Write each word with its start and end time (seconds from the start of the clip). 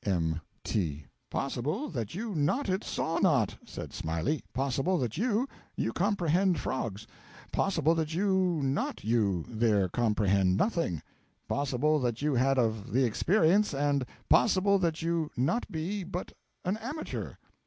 M.T.) 0.03 1.05
'Possible 1.29 1.87
that 1.89 2.15
you 2.15 2.33
not 2.33 2.67
it 2.69 2.83
saw 2.83 3.19
not,' 3.19 3.55
said 3.67 3.93
Smiley; 3.93 4.41
'possible 4.51 4.97
that 4.97 5.15
you 5.15 5.47
you 5.75 5.93
comprehend 5.93 6.59
frogs; 6.59 7.05
possible 7.51 7.93
that 7.93 8.11
you 8.11 8.61
not 8.63 9.03
you 9.03 9.45
there 9.47 9.87
comprehend 9.89 10.57
nothing; 10.57 11.03
possible 11.47 11.99
that 11.99 12.19
you 12.23 12.33
had 12.33 12.57
of 12.57 12.91
the 12.93 13.03
experience, 13.05 13.75
and 13.75 14.03
possible 14.27 14.79
that 14.79 15.03
you 15.03 15.29
not 15.37 15.69
be 15.71 16.03
but 16.03 16.31
an 16.65 16.77
amateur. 16.77 17.35